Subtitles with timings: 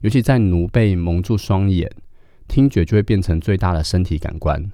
[0.00, 1.90] 尤其在奴被蒙住双眼，
[2.46, 4.70] 听觉就会变成最大的身体感官。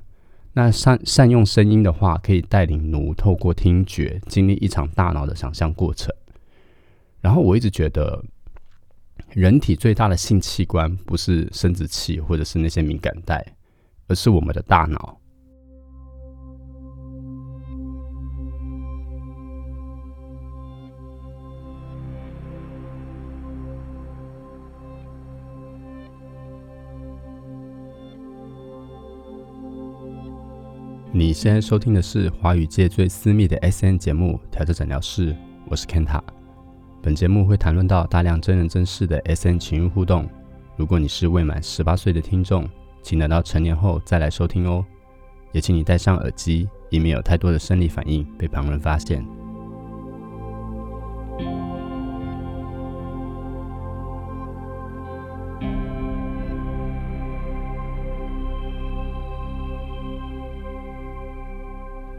[0.53, 6.15] 那善善用声音的话，可以带领奴透过听觉经历一场大脑的想象过程。
[7.21, 8.23] 然后我一直觉得，
[9.33, 13.45] 人体最大的性器官不是生殖器或者是那些敏感带，
[14.07, 15.19] 而是我们的大脑。
[31.17, 35.33] 你现在收听的是华语界最私密的 S N 节目《调教诊疗室》，
[35.69, 36.21] 我是 Kenta。
[37.01, 40.29] 本节目会谈论到大量真人真事的 S N 情欲互动。
[40.75, 42.69] 如果你是未满十八岁的听众，
[43.01, 44.85] 请等到成年后再来收听哦。
[45.53, 49.25] 也请你戴上耳机，以免有太多的生理反应被旁人发现。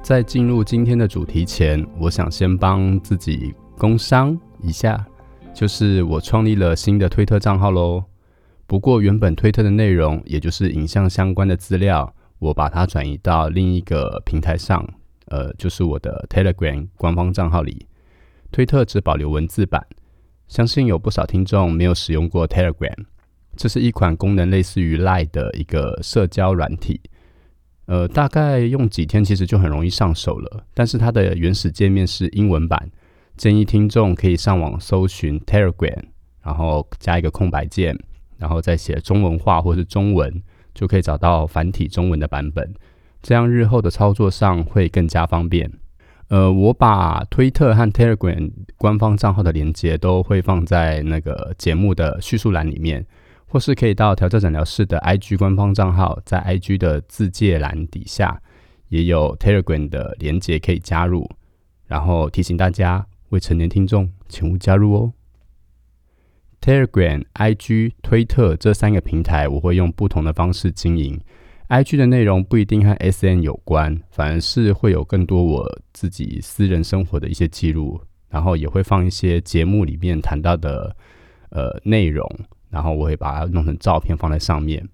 [0.06, 5.03] 在进入今天的主题前，我想先帮自己工商一下，
[5.52, 8.03] 就是我创立了新的推特账号喽。
[8.67, 14.88] 不过原本推特的内容，也就是影像相关的资料，我把它转移到另一个平台上，
[15.30, 17.88] 呃，就是我的 Telegram 官方账号里。
[18.52, 19.84] 推特只保留文字版，
[20.47, 23.06] 相信有不少听众没有使用过 Telegram，
[23.56, 27.02] 这是一款功能类似于 Line 的一个社交软体。
[27.86, 32.89] 呃，大概用几天其实就很容易上手了，但是它的原始界面是英文版，
[33.38, 36.03] 建议听众可以上网搜寻 Telegram，
[36.44, 37.95] 然后加一个空白键，
[38.38, 40.41] 然后再写中文话或是中文，
[40.73, 42.73] 就可以找到繁体中文的版本，
[43.22, 45.72] 这样日后的操作上会更加方便。
[46.30, 53.06] 呃，我把推特和 Telegram 官方账号的连接都会放在那个节目的叙述栏里面。
[53.47, 58.41] 或是可以到调教诊疗室的 IG 官方账号，在 IG 的字界栏底下
[58.89, 61.29] 也有 Telegram 的连接可以加入。
[61.88, 65.13] 然后提醒大家，未成年听众请勿加入哦。
[66.59, 71.22] Telegram、IG、推特这三个平台，我会用不同的方式经营。
[71.69, 80.95] IG 的内容不一定和 SN 有关，反而是会有更多我自己私人生活的一些记录，然后也会放一些节目里面谈到的
[81.50, 82.28] 呃内容。
[82.75, 84.86] 然后我会把它弄成照片放在上面，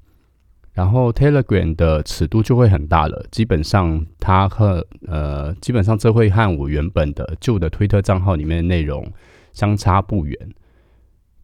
[0.72, 9.12] 然后 Telegram 的尺度就会很大了，基本上它和呃，基本上这会和我原本的旧的推特账号里面的内容
[9.52, 10.38] 相差不远。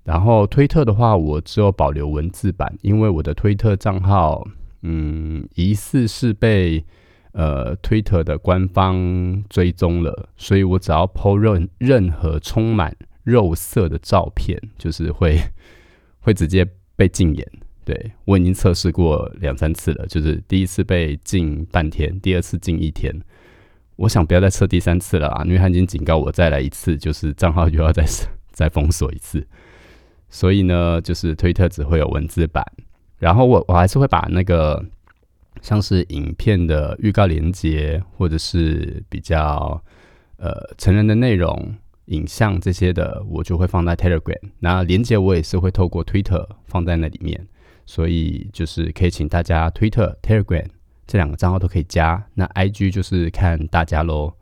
[0.03, 4.47] 然后推特的话，我只有保留文字版，因为我的推特账号，
[4.83, 6.85] 嗯，疑似是被
[7.31, 15.41] 呃推特的官方追踪了，所以我只要 po 任任何充满肉色的照片，就是会。
[16.27, 16.67] 会直接
[16.97, 17.47] 被禁言，
[17.85, 23.17] 对我已经测试过两三次了，就是第一次被禁半天，第二次禁一天。
[23.95, 28.03] 我想不要再测第三次了啊，因为他已经警告我再来一次，就是账号又要再
[28.51, 29.47] 再封锁一次。
[30.29, 32.61] 所以呢，就是推特只会有文字版，
[33.19, 34.83] 然后我我还是会把那个
[35.61, 39.81] 像是影片的预告连接，或者是比较
[40.35, 41.73] 呃成人的内容。
[42.07, 47.47] 影像这些的，我就会放在 Telegram，那连接我也是会透过 Twitter 放在那里面，
[47.85, 50.65] 所以就是可以请大家 Twitter、Telegram
[51.05, 54.33] 这两个账号都可以加，那 IG 就是看大家喽。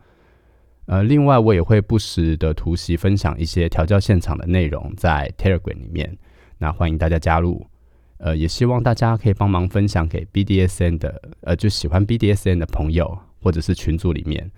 [0.86, 6.16] 呃，另外我也会不时的突袭分享一些调教现场的内容在 Telegram 里面，
[6.60, 7.66] 那欢迎大家加入。
[8.18, 14.52] 呃，也希望大家可以帮忙分享给 BDSN 的，呃，就喜欢 BDSN 的朋友或者是群组里面。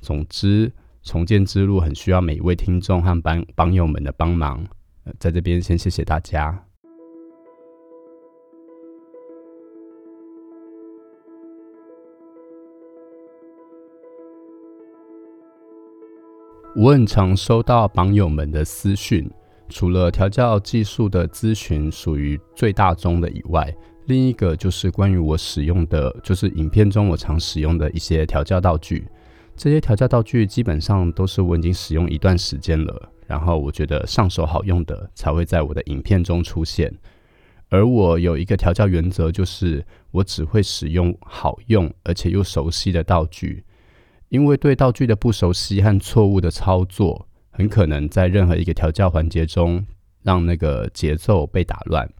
[0.00, 0.70] 总之。
[1.02, 4.64] 重建之路很需要每一位听众和帮帮友们的帮忙，
[5.18, 6.64] 在这边先谢谢大家。
[16.76, 19.28] 我很常收到帮友们的私讯，
[19.68, 23.74] 除了调教技术的咨询属于最大宗的以外，
[24.06, 29.06] 另一个就是关于我使用的，就是影片中我常使用的一些调教道具。
[29.56, 36.92] 这些调教道具基本上都是我已经使用一段时间了，然后我觉得上手好用的才会在我的影片中出现。
[37.68, 43.64] 而我有一个调教原则，就是我只会使用好用而且又熟悉的道具，
[44.30, 49.86] 因为对道具的不熟悉和错误的操作，很可能在任何一个调教环节中
[50.22, 52.10] 让那个节奏被打乱，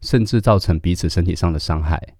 [0.00, 2.14] 甚至造成彼此身体上的伤害。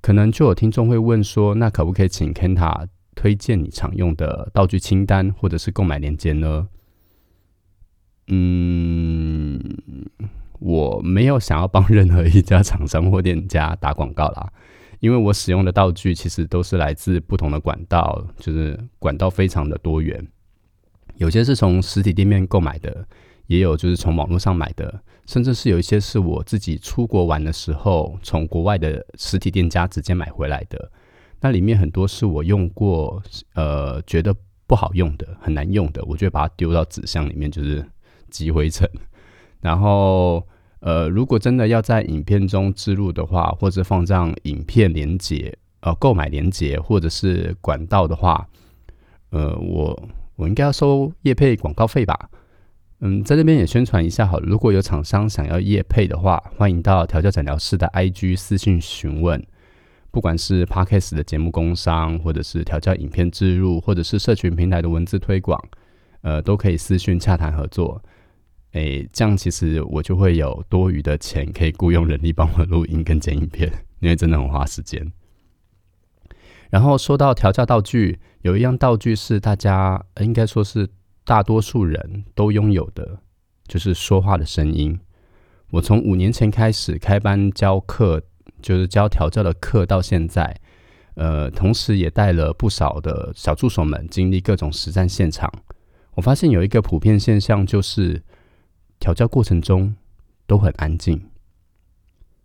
[0.00, 2.86] 可能就有听众会问说，那可不可以请 Kenta？
[3.16, 6.68] 推荐你常用的道具清单，或者是购买链接呢？
[8.28, 9.60] 嗯，
[10.60, 14.52] 我没有想要帮任何一家厂商或店家打广告啦，
[15.00, 20.26] 因为我使用的道具其实都是来自不同的管道，就是管道非常的多元，
[21.16, 23.06] 有些是从实体店面购买的，
[23.46, 30.90] 也有就是从网络上买的，甚至是有一些是我自己出国玩的时候从国外的实体店家直接买回来的。
[31.40, 33.22] 那里面很多是我用过，
[33.54, 34.34] 呃，觉得
[34.66, 37.84] 不好用的、很难用的，我就把它丢到纸箱里面，就是
[38.30, 38.88] 积灰尘。
[39.60, 40.46] 然后，
[40.80, 48.48] 呃，如果真的要在影片中植入的话，或者放上影片连接、呃，购买连接或者是管道的话，
[49.30, 52.30] 呃，我我应该要收业配广告费吧？
[53.00, 59.44] 嗯，在这边也宣传一下好，如果有厂商想要业配的话，欢迎到调教诊疗室的 IG 私信询问。
[60.16, 65.62] 不管是 Podcast 的节目工商，或者是调教影片植入，或者是社群平台的文字推广，
[66.22, 68.02] 呃，都可以私讯洽谈合作。
[68.72, 73.70] 诶，这样其实我就会有多余的钱可以雇佣人力帮我录音跟剪影片，
[74.00, 75.12] 因为真的很花时间。
[76.70, 80.88] 然后说到调教道具，有一样道具是大家应该说是
[81.26, 83.18] 大多数人都拥有的，
[83.68, 84.98] 就是说话的声音。
[85.72, 88.22] 我从五年前开始开班教课，
[88.62, 90.54] 就是教调教的课，到现在，
[91.14, 95.52] 呃，同时也带了不少的小助手们经历各种实战现场。
[96.14, 98.22] 我发现有一个普遍现象，就是。
[98.98, 99.94] 调教过程中
[100.46, 101.22] 都很安静。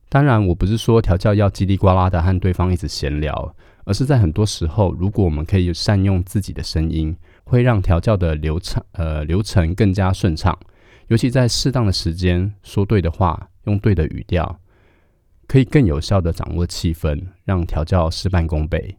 [0.09, 3.55] 当然，我不是说调教要叽里呱啦的和对方一直闲聊，
[3.85, 7.15] 而是在很多时候，如果我们可以善用自己的声音，
[7.45, 10.59] 会让调教的流畅呃流程更加顺畅。
[11.07, 14.59] 尤其在适当的时间说对的话，用对的语调，
[15.51, 18.95] 可以更有效的掌握气氛，让调教事半功倍。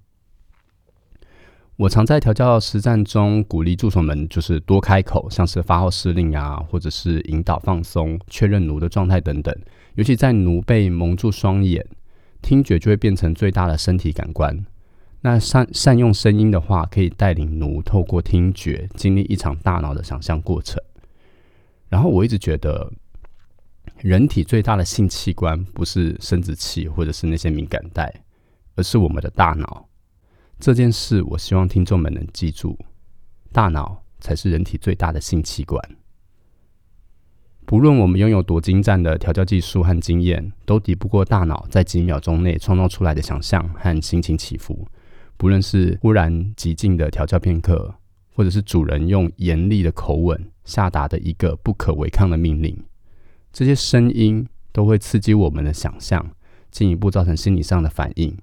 [1.77, 9.57] 我常在调教实战中鼓励助手们，就是多开口，像是发号施令啊，或者是引导放松、确认奴的状态等等。
[9.95, 11.87] 尤其在奴被蒙住双眼，
[12.43, 14.67] 听觉就会变成最大的身体感官。
[15.23, 20.79] 那善善用声音的话，可以带领奴透过听觉经历一场大脑的想象过程。
[21.89, 22.93] 然后我一直觉得，
[24.03, 28.13] 人体最大的性器官不是生殖器或者是那些敏感带，
[28.75, 29.89] 而是我们的大脑。
[30.59, 32.77] 这件事，我希望听众们能记住：
[33.53, 35.81] 大脑才是人体最大的性器官。
[37.65, 44.85] 不论我们拥有多精湛的调教技术和经验，都抵不过大脑在几秒钟内创造出来的想象和心情起伏。
[45.37, 47.95] 不论是忽然极静的调教片刻，
[48.35, 52.77] 或者是主人用严厉的口吻下达的一个不可违抗的命令，
[53.53, 56.31] 这些声音都会刺激我们的想象，
[56.71, 58.37] 进一步造成心理上的反应。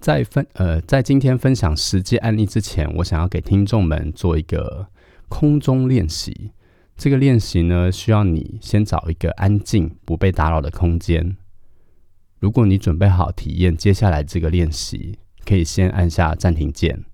[0.00, 4.88] 在分呃，在今天分享实际案例之前，我想要给听众们做一个
[5.28, 6.52] 空中练习。
[6.96, 11.36] 这个练习呢，需要你先找一个安静、不被打扰的空间。
[12.38, 17.04] 如果你准备好体验接下来这个练习，可以先按下暂停键。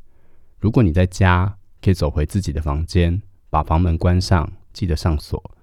[0.60, 3.20] 如果你在家，可以走回自己的房间，
[3.50, 5.55] 把房门关上，记得上锁。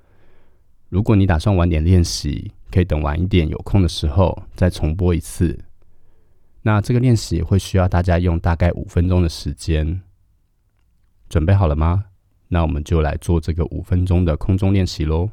[0.93, 5.57] 如果你打算晚点练习，可以等晚一点有空的时候再重播一次。
[6.61, 10.03] 那这个练习会需要大家用大概五分钟的时间，
[11.29, 12.05] 准备好了吗？
[12.47, 15.27] 那我们就来做这个五分钟的空中练习喽。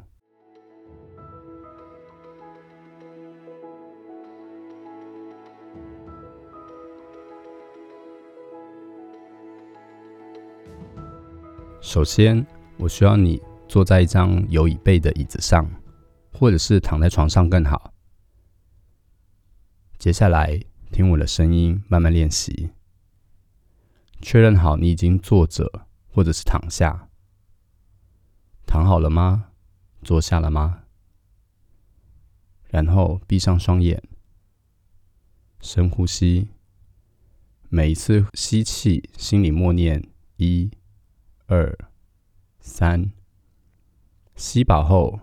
[11.81, 12.43] 首先，
[12.77, 13.39] 我需要你
[13.71, 15.65] 坐在一张有椅背的椅子上，
[16.33, 17.93] 或者是躺在床上更好。
[19.97, 20.61] 接下来。
[20.91, 22.71] 听我的声音，慢慢练习。
[24.21, 27.07] 确认好你已经坐着或者是躺下。
[28.67, 29.51] 躺好了吗？
[30.03, 30.83] 坐下了吗？
[32.67, 34.03] 然后闭上双眼，
[35.61, 36.49] 深呼吸。
[37.69, 40.69] 每一次吸气，心里默念一、
[41.45, 41.73] 二、
[42.59, 43.13] 三。
[44.35, 45.19] 吸饱后，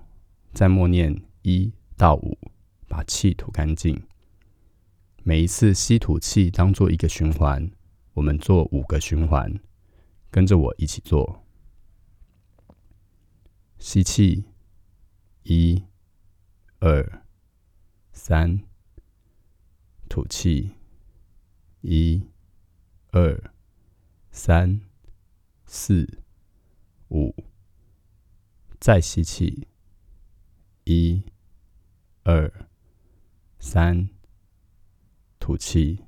[0.53, 2.39] 再默念一到五，
[2.87, 4.07] 把气吐干净。
[5.25, 7.71] 每一次吸吐气当做一个循环，
[8.15, 9.59] 我们做五个循环，
[10.31, 11.45] 跟着我一起做。
[13.79, 14.45] 吸气，
[15.43, 15.83] 一、
[16.79, 17.23] 二、
[18.13, 18.61] 三；
[20.09, 20.71] 吐气，
[21.83, 22.23] 一、
[23.11, 23.53] 二、
[24.31, 24.81] 三、
[25.67, 26.23] 四、
[27.09, 27.33] 五；
[28.79, 29.69] 再吸气，
[30.85, 31.23] 一、
[32.25, 32.69] 二、
[33.59, 34.09] 三。
[35.41, 36.05] 吐气，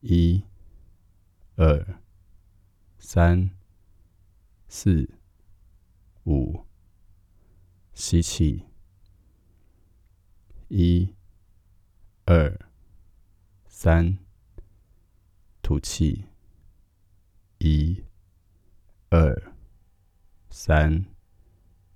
[0.00, 0.44] 一、
[1.56, 2.00] 二、
[3.00, 3.50] 三、
[4.68, 5.10] 四、
[6.24, 6.64] 五。
[7.94, 8.64] 吸气，
[10.68, 11.12] 一、
[12.26, 12.56] 二、
[13.66, 14.18] 三，
[15.60, 16.26] 吐气，
[17.58, 18.04] 一、
[19.08, 19.49] 二、
[20.50, 21.06] 三、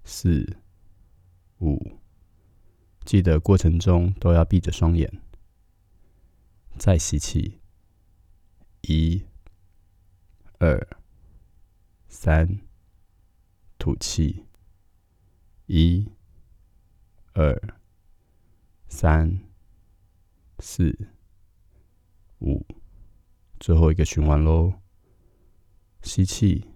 [0.04, 0.56] 四、
[1.60, 1.98] 五。
[3.04, 5.20] 记得过程中都要闭着双眼。
[6.78, 7.60] 再吸气，
[8.82, 9.22] 一、
[10.58, 10.88] 二、
[12.08, 12.60] 三，
[13.78, 14.46] 吐气。
[15.66, 16.10] 一、
[17.32, 17.78] 二、
[18.86, 19.40] 三、
[20.58, 21.08] 四、
[22.40, 22.66] 五，
[23.58, 24.74] 最后一个循环喽。
[26.02, 26.68] 吸气，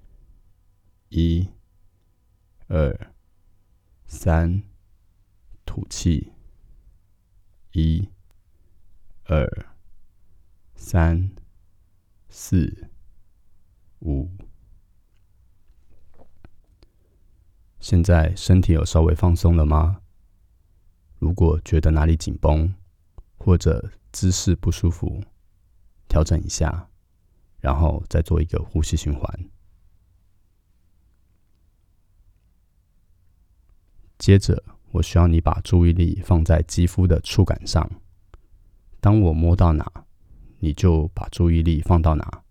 [1.11, 1.47] 一、
[2.69, 3.13] 二、
[4.07, 4.63] 三，
[5.65, 6.33] 吐气。
[7.73, 8.09] 一、
[9.25, 9.49] 二、
[10.75, 11.31] 三、
[12.29, 12.91] 四、
[14.01, 14.29] 五。
[17.79, 20.03] 现在身体有稍微放松了吗？
[21.19, 22.75] 如果觉得哪里紧绷，
[23.39, 25.23] 或者姿势不舒服，
[26.09, 26.89] 调整一下，
[27.61, 29.51] 然后再做一个呼吸循环。
[34.19, 37.91] 接着，我需要你把注意力放在肌肤的触感上。
[39.01, 39.91] 当我摸到哪，
[40.59, 42.43] 你就把注意力放到哪。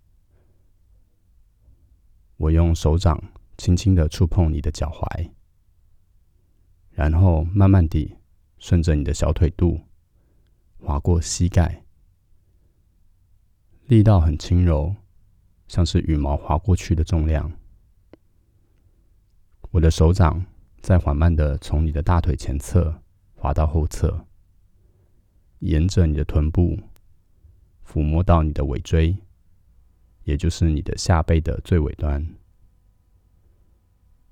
[2.37, 3.21] 我用手掌。
[3.59, 5.31] 轻轻的触碰你的脚踝，
[6.91, 8.15] 然后慢慢地
[8.59, 9.81] 顺着你的小腿肚
[10.77, 11.83] 划过膝盖，
[13.87, 14.95] 力道很轻柔，
[15.67, 17.51] 像是羽毛划过去的重量。
[19.71, 20.45] 我的手掌
[20.81, 23.01] 再缓慢的从你的大腿前侧
[23.35, 24.25] 滑到后侧，
[25.59, 26.79] 沿着你的臀部
[27.85, 29.17] 抚摸到你的尾椎，
[30.23, 32.25] 也就是你的下背的最尾端。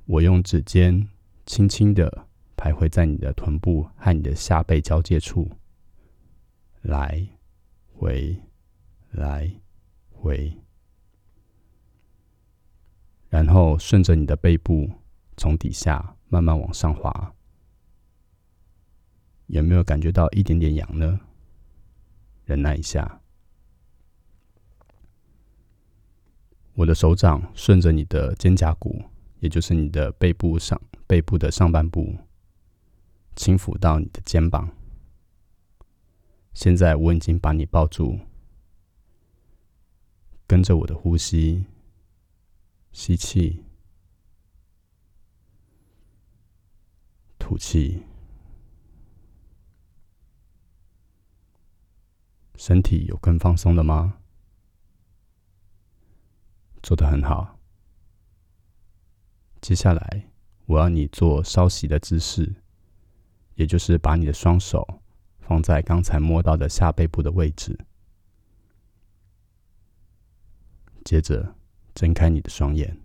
[0.06, 1.10] 我用指尖
[1.46, 5.50] 轻轻的徘徊在你的臀部和你的下背交界处，
[6.82, 7.28] 来
[7.94, 8.40] 回
[9.12, 9.52] 来
[10.12, 10.58] 回，
[13.30, 14.90] 然后顺着你的背部
[15.38, 17.34] 从底下慢慢往上滑，
[19.48, 21.20] 有没有感觉到一点点痒呢？
[22.46, 23.22] 忍耐一下，
[26.74, 29.04] 我的手掌顺着你的肩胛骨。
[29.42, 32.18] 也就是你的背部上，背部的上半部，
[33.36, 34.72] 轻抚到你的肩膀。
[36.54, 38.18] 现在我已经把你抱住，
[40.48, 41.66] 跟着我的呼吸，
[42.92, 43.64] 吸气，
[47.48, 48.02] 吐气，
[52.56, 54.18] 身体有更放松了吗？
[56.82, 57.60] 做的很好。
[59.62, 60.32] 接下来，
[60.66, 62.52] 我要你做稍息的姿势，
[63.54, 65.00] 也就是把你的双手
[65.38, 67.78] 放在刚才摸到的下背部的位置。
[71.04, 71.54] 接着，
[71.94, 73.05] 睁开你的双眼。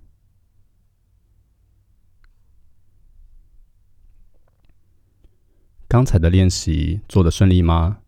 [5.91, 7.99] 刚才的练习做的顺利吗？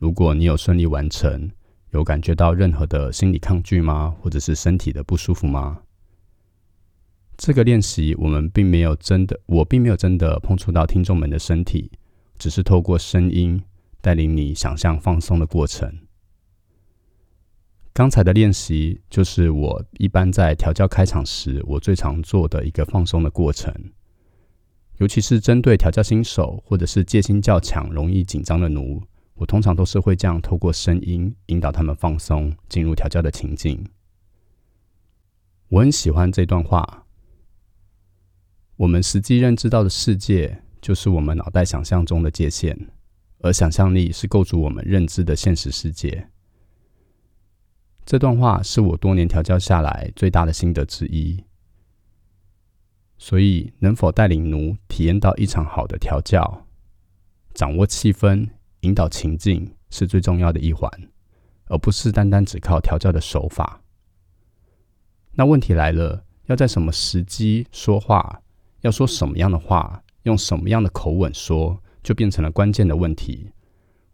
[0.00, 1.52] 如果你有顺利完成，
[1.90, 4.12] 有感觉到任何的心理抗拒吗？
[4.20, 5.82] 或者是身体的不舒服吗？
[7.36, 11.92] 这个练习，我们并没有真的，我并没有真的碰触到听众们的身体，
[12.40, 13.62] 只是透过声音
[14.00, 15.96] 带领你想象放松的过程。
[17.92, 23.72] 刚才的练习就是我一般在调教开场时，我最常做的一个放松的过程，
[25.02, 29.02] 尤其是针对调教新手或者是戒心较强、容易紧张的奴，
[29.34, 33.84] 我通常都是会这样透过声音引导他们放松，进入调教的情境。
[35.70, 37.04] 我很喜欢这段话。
[38.76, 42.78] 我们实际认知到的世界，就是我们脑袋想象中的界限，
[43.40, 46.28] 而想象力是构筑我们认知的现实世界。
[48.06, 51.42] 这段话是我多年调教下来最大的心得之一。
[53.22, 56.66] 所以，能否带领奴体验到一场好的调教，
[57.54, 58.48] 掌握气氛、
[58.80, 60.90] 引导情境，是最重要的一环，
[61.66, 63.80] 而不是单单只靠调教的手法。
[65.34, 68.42] 那问题来了，要在什么时机说话？
[68.80, 73.52] 要说什么样的话，用什么样的口吻说，就变成了关键的问题。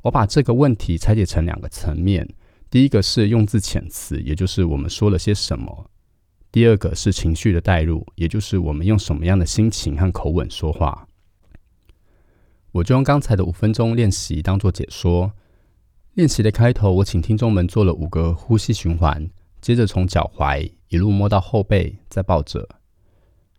[0.02, 2.28] 我把这个问题拆解成两个层面：
[2.68, 5.88] 第一个是用字遣词，也就是我们说了些什么；
[6.50, 11.06] 第二个是情绪的带入，也就是我们用什么样的心情和口吻说话。
[12.72, 15.32] 我就用刚才的五分钟练习当做解说。
[16.14, 22.68] 练习的开头，我请听众们做了五个呼吸循环，接着从脚踝一路摸到后背，再抱着。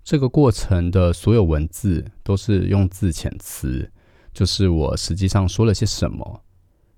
[0.03, 3.89] 这个过程的所有文字都是用字遣词，
[4.33, 6.43] 就是我实际上说了些什么。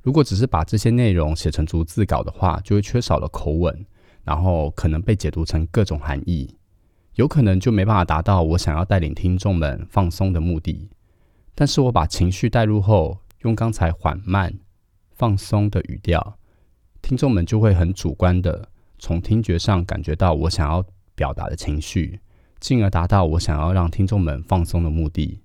[0.01, 3.85] 如果只是把这些内容写成逐字稿的话，就会缺少了口吻，
[4.23, 6.55] 然后可能被解读成各种含义，
[7.15, 10.89] 有可能就没办法达到我想要带领听众们放松的目的。
[11.55, 14.53] 但是我把情绪带入后，用刚才缓慢、
[15.11, 16.37] 放松的语调，
[17.01, 20.83] 听众们就会很主观的从听觉上感觉到我想要
[21.15, 22.19] 表达的情绪，
[22.59, 25.41] 进而达到我想要让听众们放松的目的。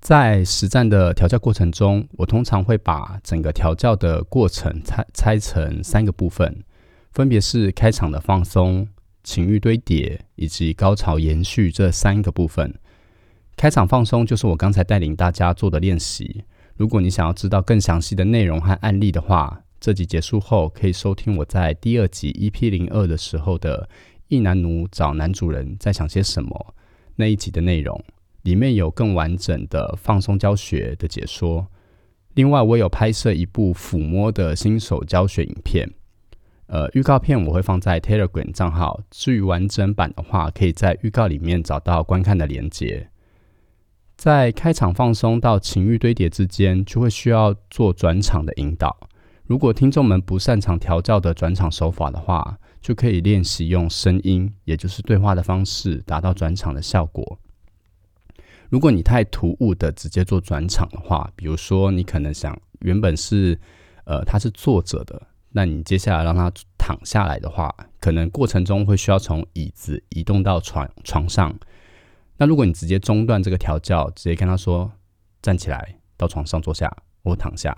[0.00, 6.64] 在实战的调教过程中，我通常会把整个调教的过程拆拆成三个部分，
[7.12, 8.88] 分别是开场的放松、
[9.22, 12.74] 情欲堆叠以及高潮延续这三个部分。
[13.54, 16.42] 开场放松就是我刚才带领大家做的练习。
[16.74, 23.86] 如果你想要知道更详细的内容和案例的话，这集结束后可以收听我在第二集 EP 零二的时候的
[24.28, 26.74] “一男奴找男主人在想些什么”
[27.16, 28.02] 那一集的内容。
[28.40, 31.68] 里面有更完整的放松教学的解说。
[32.34, 35.88] 另外，我有拍摄一部抚摸的新手教学影片，
[36.72, 38.98] 呃，预告片我会放在 Telegram 账号。
[39.10, 43.10] 至于完整版的话，可以在预告里面找到观看的连接。
[44.16, 48.96] 在开场放松到情欲堆叠之间，就会需要做转场的引导。
[49.44, 57.38] 如果听众们不擅长调教的转场手法的话，就可以练习用声音，也就是对话的方式，达到转场的效果。
[58.70, 63.60] 如果你太突兀的直接做转场的话，比如说你可能想原本是
[64.06, 65.20] 呃他是坐着的，
[65.52, 71.54] 那你接下来让他躺下来的话，可能过程中会需要从椅子移动到床床上。
[72.36, 74.90] 那如果你直接中断这个调教，直接跟他说
[75.40, 76.90] 站起来到床上坐下
[77.22, 77.76] 或躺下，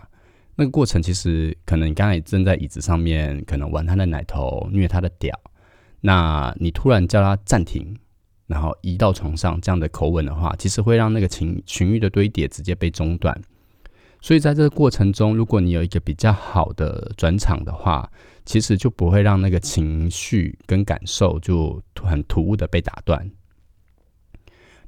[0.57, 5.39] 那个过程其实可能你刚才正在椅子上面可能玩他的奶头虐他的屌，
[6.01, 7.97] 那你突然叫他暂停。
[8.47, 13.35] 然后移到床上，这样的口吻的话，其实会让那个情情欲的堆叠直接被中断。
[14.25, 18.11] 所以在这个过程中，如果你有一个比较好的转场的话，
[18.47, 23.31] 其实就不会让那个情绪跟感受就很突兀的被打断。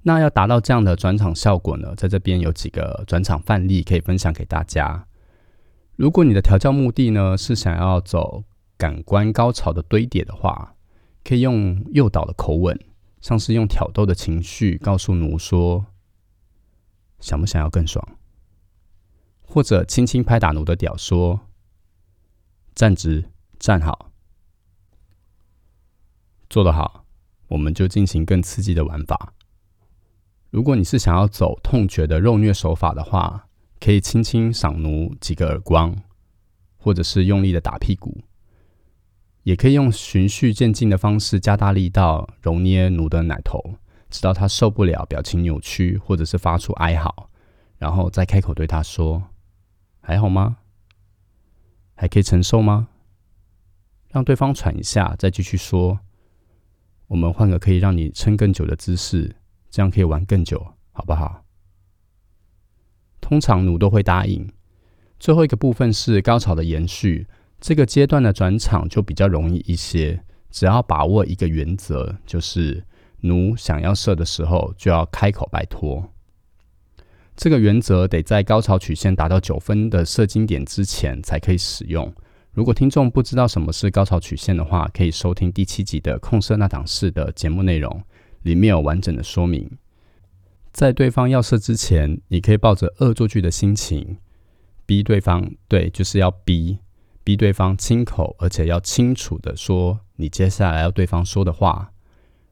[0.00, 5.06] 那要达到这样的转场效果呢，在这边有几个转场范例可以分享给大家。
[5.96, 8.42] 如果你的调教目的呢是想要走
[8.78, 10.74] 感官高潮的堆叠的话，
[11.22, 12.74] 可以用诱导的口吻。
[13.20, 15.84] 像是用挑逗的情绪告诉奴说
[17.20, 18.02] ：“想不想要更爽？”
[19.56, 21.40] 或者轻轻拍打奴的屌说
[22.76, 24.12] ：“站直，站好，
[26.50, 27.06] 做得好，
[27.48, 29.32] 我们就进行更刺激的玩法。”
[30.52, 33.48] 如果你是想要走痛觉的肉虐手法的话，
[33.80, 35.96] 可以轻轻赏奴几个耳光，
[36.76, 38.20] 或者是用力的打屁股。
[39.44, 43.76] 也可以用循序渐进的方式加大力道揉捏奴的奶头，
[44.10, 47.30] 直到他受不了，表情扭曲，或者是发出哀嚎，
[47.78, 49.22] 然后再开口对他说
[50.06, 50.58] ：“还好吗？
[51.96, 52.86] 还可以承受吗？”
[54.08, 55.98] 让对方喘一下，再继续说
[57.08, 59.34] ：“我们换个可以让你撑更久的姿势，
[59.68, 61.44] 这样可以玩更久，好不好？”
[63.20, 64.48] 通常奴都会答应。
[65.18, 67.26] 最后一个部分是高潮的延续。
[67.58, 72.86] 这个阶段的转场就比较容易一些，只要把握一个原则，就是
[73.22, 76.12] 奴想要射的时候就要开口拜托。
[77.36, 82.12] 这个原则得在高潮曲线达到九分的射精点之前才可以使用。
[82.52, 88.02] 如果听众不知道什么是高潮曲线的话，可以收听第七集的控射那档事的节目内容，
[88.42, 89.70] 里面有完整的说明。
[90.72, 94.16] 在对方要射之前，你可以抱着恶作剧的心情
[94.86, 96.78] 逼对方，对，就是要逼。
[97.22, 101.90] 逼对方亲口，而且要清楚的说你接下来要对方说的话。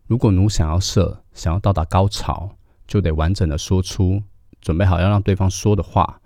[0.07, 4.23] 如果奴想要射，想要到达高潮，就得完整的说出，
[4.65, 6.21] 准备好要让对方说的话。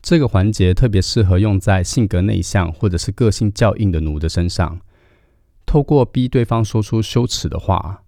[0.00, 4.80] 这个环节特别适合用在性格内向或者是个性较硬的奴的身上。
[5.66, 8.04] 透过逼对方说出羞耻的话，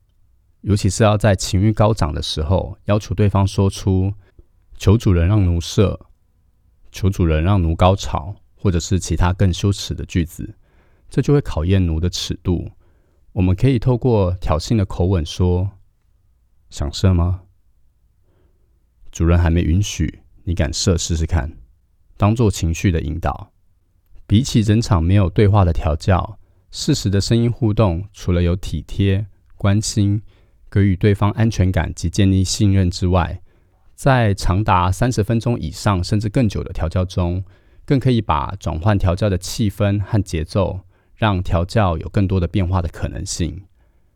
[0.60, 4.14] 尤其是要在情欲高涨的时候，要求对方说出
[4.78, 5.98] “求主人让奴射
[6.92, 8.36] ”，“求主人让奴高潮”。
[8.62, 10.54] 或者是其他更羞耻的句子，
[11.08, 12.70] 这就会考验奴的尺度。
[13.32, 15.70] 我们可以透过挑衅的口吻说
[16.68, 17.40] ：“想射吗？
[19.10, 21.52] 主人还没允许，你敢射试试看。”
[22.16, 23.52] 当做情绪的引导。
[24.26, 26.38] 比起整场没有对话的调教，
[26.70, 30.22] 适时的声音互动，除了有体贴、关心、
[30.70, 33.40] 给予对方安全感及建立信任之外，
[33.94, 37.44] 在长达三十分钟以上甚至更久的调教中。
[37.86, 40.82] 更可以把转换调教的气氛和节奏，
[41.16, 43.64] 让调教有更多的变化的可能性。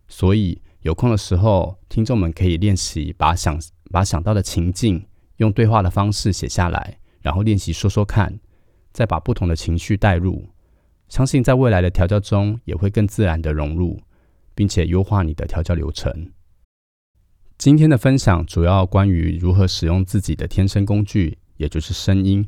[0.07, 3.59] 所以有空的时候，听众们可以练习把想
[3.95, 5.01] 把想到的情境
[5.37, 8.37] 用对话的方式写下来，然后练习说说看，
[8.91, 10.45] 再把不同的情绪带入。
[11.09, 14.01] 相信在未来的调教中也会更自然的融入，
[14.53, 16.33] 并且优化你的调教流程。
[17.57, 22.45] 今天的分享主要关于如何使用自己的天生工具，也就是声音，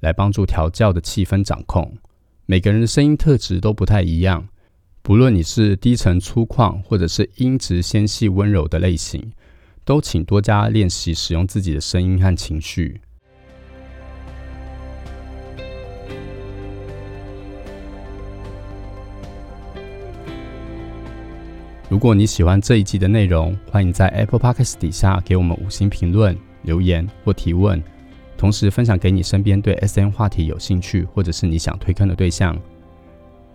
[0.00, 1.96] 来帮助调教的气氛掌控。
[2.46, 4.48] 每个人的声音特质都不太一样。
[5.02, 9.32] 不论你是低沉粗犷，或者是音质纤细温柔的类型，
[9.88, 13.00] 都请多加练习使用自己的声音和情绪。
[21.88, 27.82] 如果你喜欢这一集的内容，欢迎在 Apple Podcast 底下给我们五星评论、留言或提问，
[28.36, 32.54] 同时分享给你身边对 SM 话题有兴趣，或者是你想推坑的对象。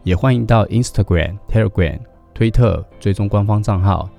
[0.02, 2.00] 也欢迎到 Instagram、Telegram、
[2.34, 4.10] 推特追踪官方账号，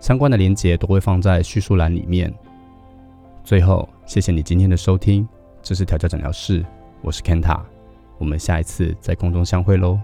[0.00, 2.32] 相关的链接都会放在叙述栏里面。
[3.44, 5.28] 最后，谢谢你今天的收听，
[5.62, 6.64] 这是调教诊疗室，
[7.02, 7.60] 我是 Kenta，
[8.18, 10.00] 我们下一次在空中相会喽。